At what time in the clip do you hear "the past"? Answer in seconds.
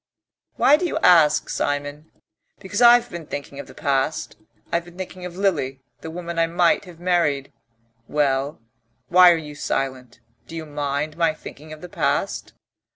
3.67-4.35, 11.81-12.53